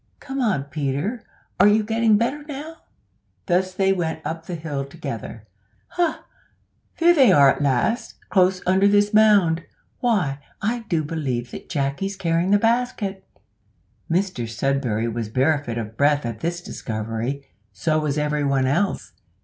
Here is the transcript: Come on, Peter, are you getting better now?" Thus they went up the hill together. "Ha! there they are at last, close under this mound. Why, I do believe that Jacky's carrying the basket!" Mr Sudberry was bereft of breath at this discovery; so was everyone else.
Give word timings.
Come 0.19 0.41
on, 0.41 0.63
Peter, 0.63 1.23
are 1.59 1.67
you 1.67 1.83
getting 1.83 2.17
better 2.17 2.41
now?" 2.47 2.77
Thus 3.45 3.71
they 3.75 3.93
went 3.93 4.25
up 4.25 4.47
the 4.47 4.55
hill 4.55 4.83
together. 4.83 5.45
"Ha! 5.89 6.25
there 6.97 7.13
they 7.13 7.31
are 7.31 7.51
at 7.51 7.61
last, 7.61 8.15
close 8.31 8.63
under 8.65 8.87
this 8.87 9.13
mound. 9.13 9.63
Why, 9.99 10.39
I 10.59 10.85
do 10.89 11.03
believe 11.03 11.51
that 11.51 11.69
Jacky's 11.69 12.15
carrying 12.15 12.49
the 12.49 12.57
basket!" 12.57 13.27
Mr 14.09 14.49
Sudberry 14.49 15.07
was 15.07 15.29
bereft 15.29 15.67
of 15.69 15.97
breath 15.97 16.25
at 16.25 16.39
this 16.39 16.61
discovery; 16.63 17.45
so 17.71 17.99
was 17.99 18.17
everyone 18.17 18.65
else. 18.65 19.11